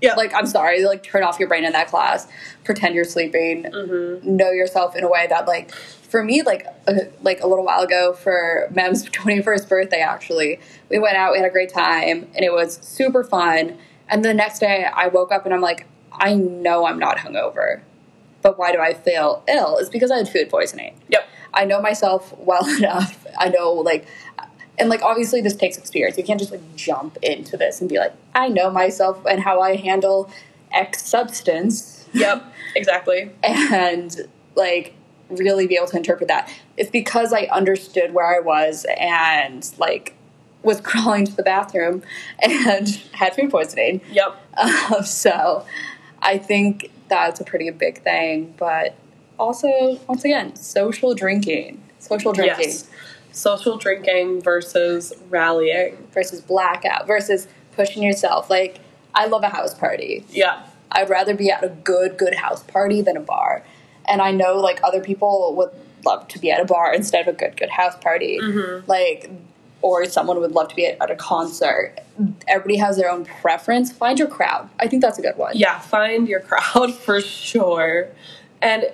[0.00, 0.14] Yeah.
[0.14, 2.26] Like, I'm sorry, like, turn off your brain in that class,
[2.64, 4.36] pretend you're sleeping, Mm-hmm.
[4.36, 7.82] know yourself in a way that, like, for me, like, uh, like a little while
[7.82, 12.44] ago for Mem's 21st birthday, actually, we went out, we had a great time, and
[12.44, 13.76] it was super fun.
[14.08, 17.80] And the next day, I woke up and I'm like, I know I'm not hungover,
[18.40, 19.78] but why do I feel ill?
[19.78, 20.94] It's because I had food poisoning.
[21.08, 21.28] Yep.
[21.52, 23.26] I know myself well enough.
[23.38, 24.06] I know like
[24.78, 26.18] and like obviously this takes experience.
[26.18, 29.60] You can't just like jump into this and be like, I know myself and how
[29.60, 30.30] I handle
[30.72, 32.44] X substance Yep.
[32.74, 33.30] Exactly.
[33.42, 34.94] and like
[35.28, 36.52] really be able to interpret that.
[36.76, 40.14] It's because I understood where I was and like
[40.62, 42.02] was crawling to the bathroom
[42.42, 44.00] and had food poisoning.
[44.10, 44.36] Yep.
[44.56, 45.64] Um, so
[46.20, 48.54] I think that's a pretty big thing.
[48.56, 48.94] But
[49.38, 51.82] also, once again, social drinking.
[51.98, 52.88] Social drinking Yes.
[53.36, 56.08] Social drinking versus rallying.
[56.12, 58.48] versus blackout versus pushing yourself.
[58.48, 58.80] Like,
[59.14, 60.24] I love a house party.
[60.30, 60.62] Yeah.
[60.90, 63.62] I'd rather be at a good, good house party than a bar.
[64.08, 65.70] And I know, like, other people would
[66.04, 68.38] love to be at a bar instead of a good, good house party.
[68.40, 68.88] Mm-hmm.
[68.88, 69.30] Like,
[69.82, 71.94] or someone would love to be at, at a concert.
[72.48, 73.92] Everybody has their own preference.
[73.92, 74.70] Find your crowd.
[74.80, 75.52] I think that's a good one.
[75.56, 78.08] Yeah, find your crowd for sure.
[78.62, 78.84] And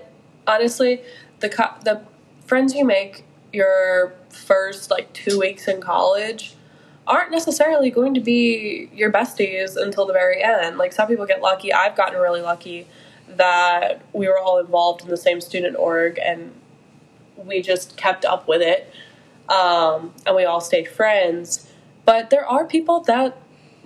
[0.46, 1.02] honestly,
[1.40, 2.02] the co- the
[2.44, 6.54] friends you make your first like 2 weeks in college
[7.06, 10.78] aren't necessarily going to be your besties until the very end.
[10.78, 11.72] Like some people get lucky.
[11.72, 12.86] I've gotten really lucky
[13.28, 16.52] that we were all involved in the same student org and
[17.36, 18.92] we just kept up with it.
[19.48, 21.68] Um, and we all stayed friends.
[22.04, 23.36] But there are people that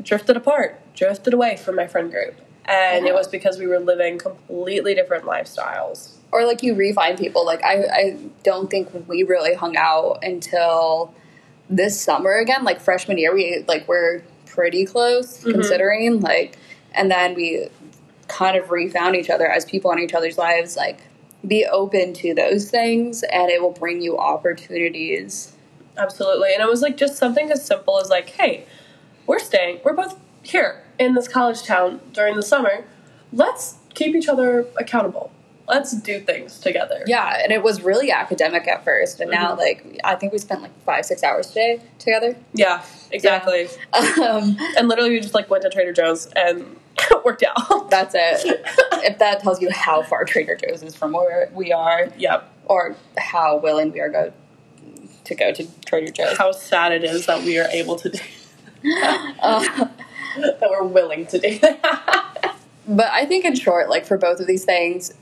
[0.03, 2.35] drifted apart, drifted away from my friend group.
[2.67, 3.13] And Yeah.
[3.13, 6.16] it was because we were living completely different lifestyles.
[6.37, 11.15] Or like you refine people like I, I don't think we really hung out until
[11.69, 15.53] this summer again like freshman year we like we're pretty close mm-hmm.
[15.53, 16.59] considering like
[16.93, 17.69] and then we
[18.29, 21.01] kind of refound each other as people in each other's lives like
[21.47, 25.57] be open to those things and it will bring you opportunities
[25.99, 26.53] Absolutely.
[26.53, 28.67] And it was like just something as simple as like, hey,
[29.27, 32.85] we're staying, we're both here in this college town during the summer.
[33.33, 35.33] Let's keep each other accountable.
[35.69, 37.03] Let's do things together.
[37.07, 40.63] yeah and it was really academic at first and now like i think we spent
[40.63, 43.69] like five six hours today together Yeah, exactly.
[43.93, 46.77] um, And literally we just like went to Trader Joe's and
[47.25, 47.91] worked out.
[47.91, 48.41] That's it.
[49.05, 52.51] if that tells you how far Trader Joe's is from where we are, yep.
[52.67, 54.33] or how willing we are go
[55.25, 56.39] to go to Trader Joe's.
[56.39, 58.19] How sad it is that we are able to do
[58.85, 59.89] Uh,
[60.37, 62.57] that we're willing to do that.
[62.89, 65.13] but I think, in short, like for both of these things,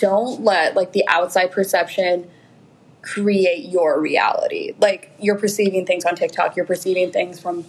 [0.00, 2.28] don't let like the outside perception
[3.02, 4.74] create your reality.
[4.80, 7.64] Like you're perceiving things on TikTok, you're perceiving things from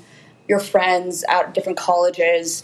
[0.47, 2.63] your friends at different colleges.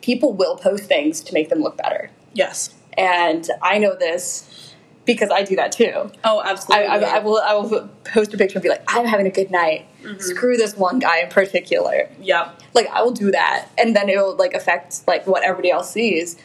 [0.00, 2.74] People will post things to make them look better, yes.
[2.98, 6.10] and I know this because I do that too.
[6.24, 6.86] Oh, I, absolutely.
[6.86, 9.50] I, I will I will post a picture and be like, I'm having a good
[9.50, 9.86] night.
[10.02, 10.20] Mm-hmm.
[10.20, 12.08] Screw this one guy in particular.
[12.20, 12.60] Yep.
[12.74, 15.90] Like I will do that, and then it will like affect like what everybody else
[15.90, 16.36] sees.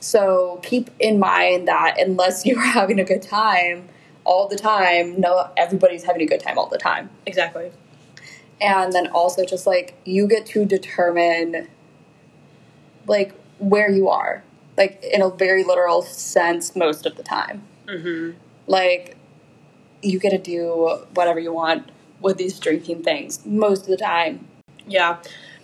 [0.00, 3.88] So keep in mind that unless you're having a good time
[4.24, 7.10] all the time, no, everybody's having a good time all the time.
[7.26, 7.70] Exactly.
[8.60, 11.68] And then also just like you get to determine
[13.06, 14.44] like where you are,
[14.76, 18.38] like in a very literal sense, most of the time Mm-hmm.
[18.68, 19.16] like
[20.00, 24.46] you get to do whatever you want with these drinking things most of the time.
[24.86, 25.16] Yeah.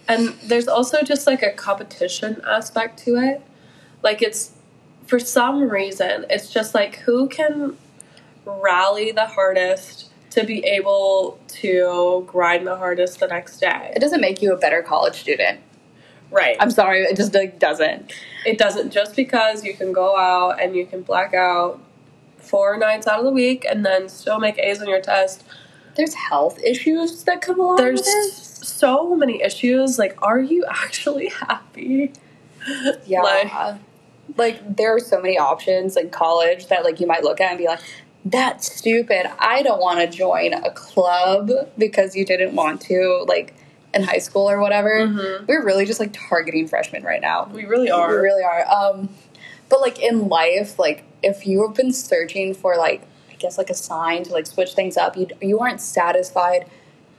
[0.09, 3.43] And there's also just like a competition aspect to it.
[4.07, 4.53] Like it's
[5.09, 7.77] for some reason, it's just like who can
[8.45, 13.93] rally the hardest to be able to grind the hardest the next day.
[13.97, 15.59] It doesn't make you a better college student.
[16.31, 16.57] Right.
[16.61, 18.13] I'm sorry, it just like doesn't.
[18.45, 21.81] It doesn't just because you can go out and you can black out
[22.39, 25.43] four nights out of the week and then still make A's on your test.
[25.97, 29.99] There's health issues that come along There's so many issues.
[29.99, 32.13] Like, are you actually happy?
[33.05, 33.23] Yeah.
[33.23, 33.81] Like,
[34.37, 37.59] Like, there are so many options in college that like you might look at and
[37.59, 37.81] be like,
[38.25, 39.27] that's stupid.
[39.39, 43.55] I don't want to join a club because you didn't want to, like
[43.95, 45.07] in high school or whatever.
[45.07, 45.47] Mhm.
[45.47, 47.49] We're really just like targeting freshmen right now.
[47.53, 48.09] We really are.
[48.11, 48.67] We really are.
[48.69, 49.09] Um,
[49.69, 53.71] but like in life, like if you have been searching for like, I guess like
[53.71, 56.67] a sign to like switch things up, you you aren't satisfied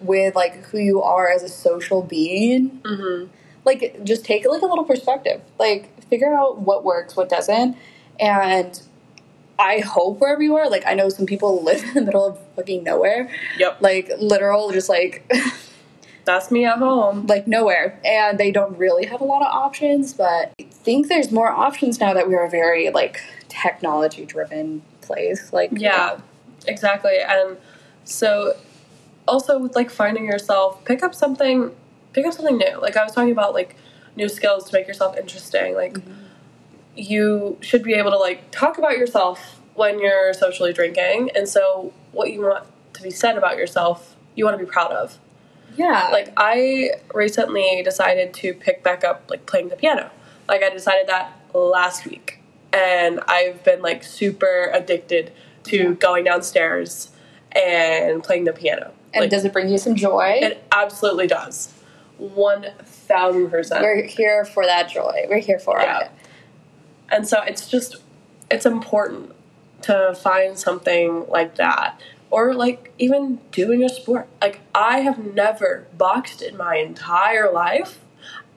[0.01, 2.82] with like who you are as a social being.
[2.84, 3.30] Mhm.
[3.66, 5.41] Like just take like a little perspective.
[5.58, 7.78] Like figure out what works, what doesn't,
[8.20, 8.82] and
[9.60, 10.70] I hope wherever you are.
[10.70, 13.82] Like I know some people live in the middle of fucking nowhere, Yep.
[13.82, 15.30] like literal, just like.
[16.26, 17.26] That's me at home.
[17.26, 21.32] like nowhere and they don't really have a lot of options but i think there's
[21.32, 26.20] more options now that we're a very like technology driven place like Yeah,
[26.68, 27.14] exactly.
[27.26, 27.55] And
[28.03, 28.58] so
[29.26, 31.72] also with like finding yourself, pick up something
[32.12, 32.78] pick up something new.
[32.82, 33.78] Like I was talking about like
[34.18, 35.76] new skills to make yourself interesting.
[35.76, 35.97] Like
[36.95, 41.30] you should be able to like talk about yourself when you're socially drinking.
[41.36, 44.91] And so what you want to be said about yourself, you want to be proud
[44.91, 45.20] of.
[45.78, 50.09] yeah Like I recently decided to pick back up like playing the piano.
[50.49, 52.39] Like I decided that last week.
[52.74, 55.32] And I've been like super addicted
[55.65, 57.11] to going downstairs
[57.51, 58.91] and playing the piano.
[59.13, 61.74] and like, does it bring you some joy it absolutely does.
[62.18, 63.84] One thousand percent.
[63.84, 65.99] we're here for that joy we're here for Yeah.
[66.05, 66.11] it
[67.09, 67.97] And so it's just
[68.49, 69.34] it's important
[69.84, 71.99] to find something like that.
[72.32, 74.28] Or like even doing a sport.
[74.41, 77.99] Like I have never boxed in my entire life.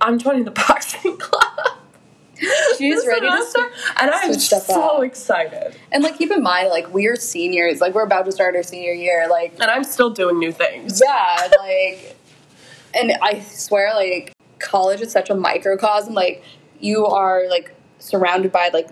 [0.00, 1.76] I'm joining the boxing club.
[2.78, 5.76] She's ready to semester, and I am so excited.
[5.92, 8.92] and like keep in mind like we're seniors like we're about to start our senior
[8.92, 11.02] year like And I'm still doing new things.
[11.04, 12.16] yeah like
[12.95, 16.43] and i swear like college is such a microcosm like
[16.80, 18.88] you are like surrounded by like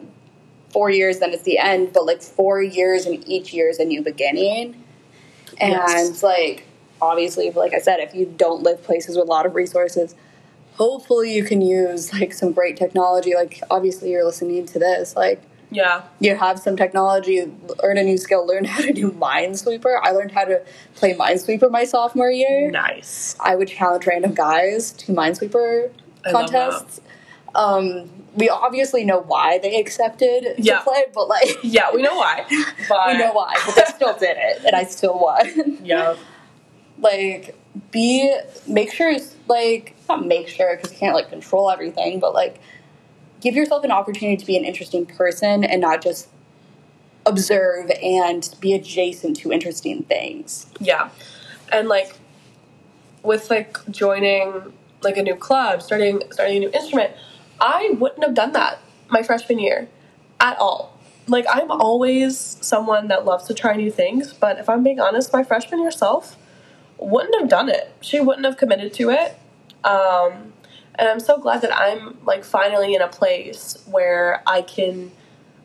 [0.70, 3.84] four years then it's the end but like four years and each year is a
[3.84, 4.74] new beginning
[5.60, 6.22] and Yes.
[6.22, 6.64] like
[7.00, 10.14] obviously like i said if you don't live places with a lot of resources
[10.74, 15.40] hopefully you can use like some great technology like obviously you're listening to this like
[15.70, 16.02] Yeah.
[16.20, 17.50] you have some technology,
[17.82, 19.98] learn a new skill, learn how to do Minesweeper.
[20.02, 20.62] I learned how to
[20.94, 22.70] play Minesweeper my sophomore year.
[22.70, 23.36] Nice.
[23.40, 25.90] I would challenge random guys to Minesweeper
[26.24, 27.00] I contests.
[27.54, 30.78] Um, we obviously know why they accepted Yeah.
[30.78, 32.44] to play, but like Yeah, we know why.
[32.88, 35.78] But we know why, but they still did it, and I still won.
[35.84, 36.16] Yeah.
[37.00, 37.56] like,
[37.90, 38.34] be
[38.66, 39.16] make sure
[39.48, 42.60] like not make sure because you can't like control everything, but like
[43.40, 46.28] give yourself an opportunity to be an interesting person and not just
[47.26, 50.66] observe and be adjacent to interesting things.
[50.80, 51.10] Yeah.
[51.70, 52.14] And like
[53.22, 54.72] with like joining
[55.02, 57.12] like a new club, starting starting a new instrument,
[57.60, 59.88] I wouldn't have done that my freshman year
[60.40, 60.98] at all.
[61.26, 65.32] Like I'm always someone that loves to try new things, but if I'm being honest,
[65.32, 66.36] my freshman year self
[66.96, 67.92] wouldn't have done it.
[68.00, 69.38] She wouldn't have committed to it.
[69.84, 70.54] Um
[70.98, 75.12] and I'm so glad that I'm like finally in a place where I can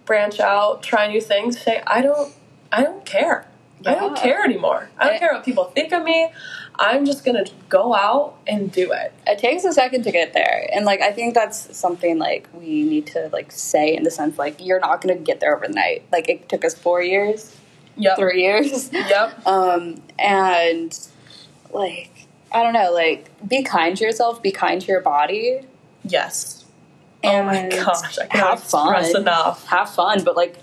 [0.05, 2.33] branch out, try new things, say I don't
[2.71, 3.47] I don't care.
[3.85, 4.89] I don't care anymore.
[4.97, 6.29] I don't I- care what people think of me.
[6.79, 9.13] I'm just gonna go out and do it.
[9.27, 12.83] It takes a second to get there, and like I think that's something like we
[12.83, 16.03] need to like say in the sense like you're not going to get there overnight.
[16.11, 17.55] Like it took us four years,
[17.97, 18.17] Yep.
[18.17, 18.91] three years.
[18.91, 19.45] Yep.
[19.47, 20.97] um and
[21.71, 25.61] like i don't know like be kind to yourself be kind to your body
[26.05, 26.65] Yes.
[27.23, 29.65] and oh my gosh, I have fun enough.
[29.67, 30.57] have fun but like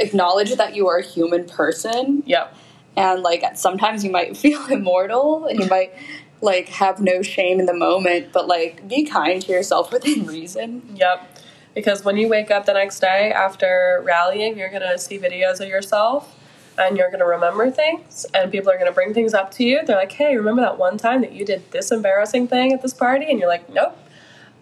[0.00, 2.54] acknowledge that you are a human person Yep.
[2.96, 5.92] and like sometimes you might feel immortal and you might
[6.40, 10.82] like have no shame in the moment but like be kind to yourself within reason
[10.96, 11.30] Yep.
[11.74, 15.68] Because when you wake up the next day after rallying, you're gonna see videos of
[15.68, 16.32] yourself
[16.78, 19.80] and you're gonna remember things and people are gonna bring things up to you.
[19.84, 22.94] They're like, Hey, remember that one time that you did this embarrassing thing at this
[22.94, 23.26] party?
[23.28, 23.96] And you're like, Nope,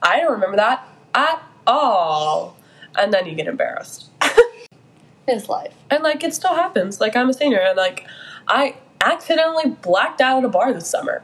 [0.03, 2.57] I don't remember that at all.
[2.97, 4.11] And then you get embarrassed.
[5.29, 7.01] it's life And like it still happens.
[7.01, 8.07] Like I'm a senior and like
[8.49, 11.23] I accidentally blacked out at a bar this summer.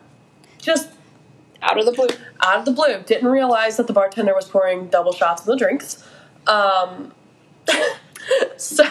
[0.59, 0.91] Just
[1.63, 2.09] out of the blue
[2.43, 3.03] out of the blue.
[3.05, 6.05] Didn't realize that the bartender was pouring double shots of the drinks.
[6.47, 7.13] Um
[8.57, 8.85] so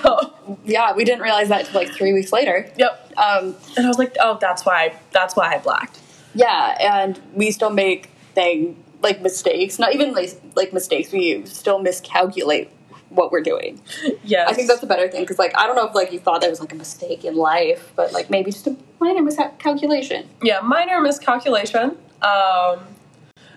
[0.63, 3.11] yeah we didn't realize that until like three weeks later yep.
[3.17, 5.99] um And I was like, oh that's why that's why I blacked.
[6.33, 9.79] Yeah, and we still make thing like mistakes.
[9.79, 11.11] Not even like, like mistakes.
[11.11, 12.71] We still miscalculate
[13.09, 13.81] what we're doing.
[14.23, 16.19] Yeah, I think that's a better thing because like I don't know if like you
[16.19, 20.29] thought there was like a mistake in life, but like maybe just a minor miscalculation.
[20.43, 21.97] yeah, minor miscalculation.
[22.21, 22.79] Um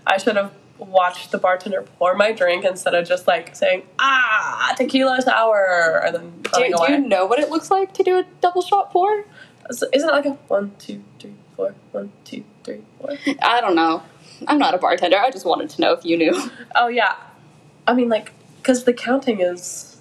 [0.07, 4.75] I should have watch the bartender pour my drink instead of just like saying ah
[4.77, 6.89] tequila sour and then Do, do away.
[6.93, 9.25] you know what it looks like to do a double shot pour?
[9.71, 13.17] So Isn't it like a one, two, three, four, one, two, three, four?
[13.43, 14.03] I don't know.
[14.49, 15.19] I'm not a bartender.
[15.19, 16.51] I just wanted to know if you knew.
[16.75, 17.17] Oh yeah,
[17.87, 19.99] I mean like because the counting is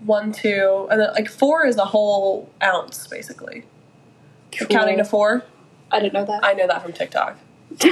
[0.00, 3.64] one, two, and then like four is a whole ounce basically.
[4.50, 5.44] Counting to four,
[5.92, 6.44] I didn't know that.
[6.44, 7.36] I know that from TikTok.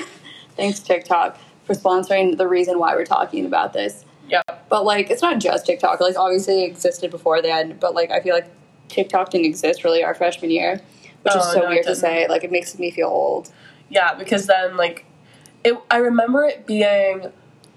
[0.57, 4.05] Thanks TikTok for sponsoring the reason why we're talking about this.
[4.29, 6.01] Yeah, But like, it's not just TikTok.
[6.01, 7.77] Like, obviously, it existed before then.
[7.81, 8.49] But like, I feel like
[8.89, 10.81] TikTok didn't exist really our freshman year,
[11.23, 12.27] which is Oh, so no, weird to say.
[12.29, 13.53] Like, it makes me feel old.
[13.89, 15.05] yeah, because then like
[15.65, 15.77] it.
[15.91, 17.31] I remember it being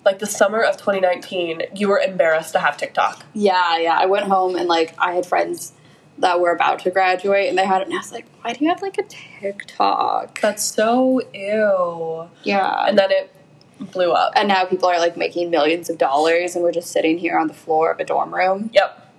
[0.05, 1.63] like the summer of 2019.
[1.75, 3.25] You were embarrassed to have TikTok.
[3.33, 3.97] Yeah, yeah.
[3.99, 5.73] I went home and like, I had friends
[6.17, 8.63] that were about to graduate, and they had it, and I was like, why do
[8.65, 10.41] you have like a TikTok?
[10.41, 12.27] That's so ew.
[12.43, 12.85] Yeah.
[12.87, 13.31] And then it
[13.79, 14.33] blew up.
[14.35, 17.47] and now people are like making millions of dollars, and we're just sitting here on
[17.47, 18.69] the floor of a dorm room.
[18.73, 19.13] Yep.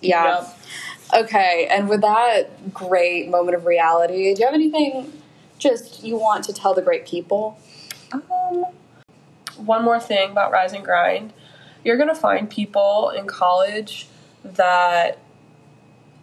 [0.00, 0.40] Yeah.
[0.40, 0.58] Yep.
[1.24, 5.12] Okay, and with that great moment of reality, do you have anything
[5.58, 7.58] just you want to tell the great people?
[8.12, 8.64] Um,
[9.56, 11.32] one more thing about Rise and Grind.
[11.84, 14.08] You're going to find people in college
[14.42, 15.18] that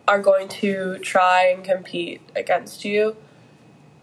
[0.07, 3.15] are going to try and compete against you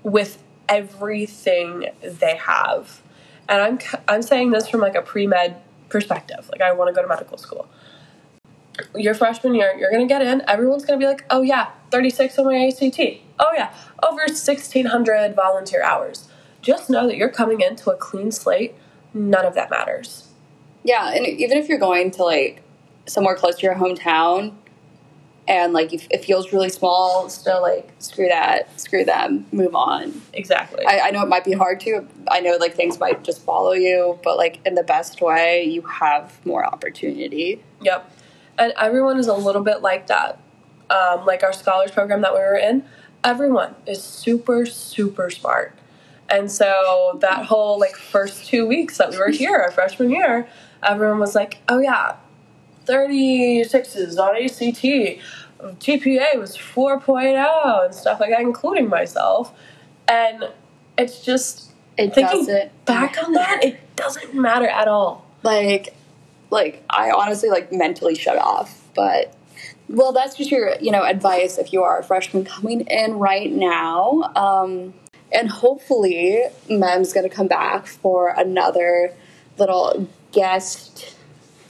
[0.02, 3.02] with everything they have.
[3.48, 5.56] And I'm I'm saying this from like a pre-med
[5.88, 6.48] perspective.
[6.50, 7.68] Like I want to go to medical school.
[8.94, 10.42] Your freshman year, you're to get in.
[10.46, 13.00] Everyone's to be like, "Oh yeah, 36 on my ACT.
[13.40, 16.28] Oh yeah, over 1600 volunteer hours."
[16.60, 18.74] Just know that you're coming into a clean slate.
[19.14, 20.28] None of that matters.
[20.84, 22.62] Yeah, and even if you're going to like
[23.06, 24.54] somewhere close to your hometown
[25.48, 30.20] and like if it feels really small, still like screw that, screw them, move on.
[30.34, 30.84] Exactly.
[30.86, 32.06] I, I know it might be hard to.
[32.30, 35.80] I know like things might just follow you, but like in the best way, you
[35.82, 37.64] have more opportunity.
[37.80, 38.12] Yep.
[38.58, 40.38] And everyone is a little bit like that.
[40.90, 42.84] Um, like our scholars program that we were in,
[43.24, 45.74] everyone is super, super smart.
[46.28, 50.46] And so that whole like first two weeks that we were here, our freshman year,
[50.82, 52.16] everyone was like, oh yeah,
[52.88, 55.20] 36s on ACT.
[55.80, 59.52] GPA was 4.0 and stuff like that, including myself.
[60.06, 60.48] And
[60.96, 65.26] it's just It thinking doesn't back on that, it doesn't matter at all.
[65.42, 65.94] like
[66.50, 69.34] like i honestly like mentally shut off but
[69.88, 73.52] well that's just your you know advice if you are a freshman coming in right
[73.52, 74.94] now um
[75.30, 79.12] and hopefully mem's gonna come back for another
[79.58, 81.14] little guest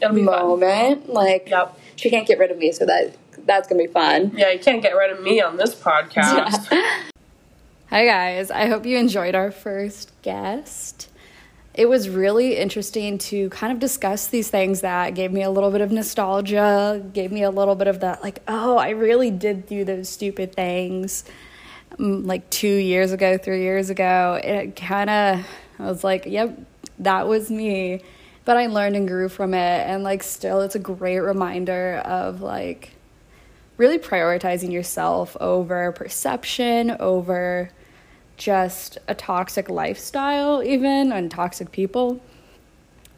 [0.00, 0.24] Be fun.
[0.24, 1.78] moment like Yep.
[1.96, 3.14] she can't get rid of me so that
[3.46, 6.66] that's gonna be fun Yeah, you can't get rid of me on this podcast.
[7.90, 8.50] Hi, guys.
[8.50, 11.08] I hope you enjoyed our first guest.
[11.72, 15.70] It was really interesting to kind of discuss these things that gave me a little
[15.70, 19.64] bit of nostalgia, gave me a little bit of that, like, oh, I really did
[19.66, 21.24] do those stupid things
[21.96, 24.38] mm, like two years ago, three years ago.
[24.42, 25.46] It kind of,
[25.78, 26.58] I was like, yep,
[26.98, 28.02] that was me.
[28.48, 29.86] But I learned and grew from it.
[29.86, 32.92] And like, still, it's a great reminder of like,
[33.76, 37.68] really prioritizing yourself over perception, over
[38.38, 42.22] just a toxic lifestyle, even, and toxic people.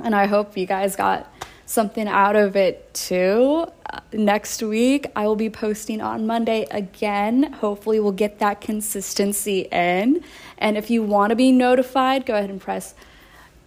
[0.00, 1.32] And I hope you guys got
[1.64, 3.66] something out of it too.
[3.88, 7.52] Uh, next week, I will be posting on Monday again.
[7.52, 10.24] Hopefully, we'll get that consistency in.
[10.58, 12.96] And if you want to be notified, go ahead and press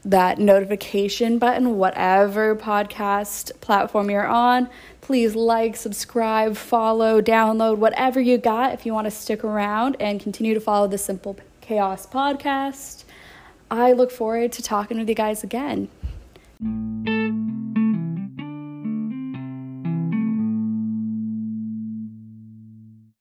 [0.06, 4.70] that notification button, whatever podcast platform you're on.
[5.02, 10.20] Please like, subscribe, follow, download, whatever you got if you want to stick around and
[10.20, 13.04] continue to follow the Simple Chaos podcast.
[13.70, 15.90] I look forward to talking with you guys again.